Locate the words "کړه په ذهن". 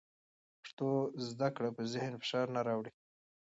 1.55-2.13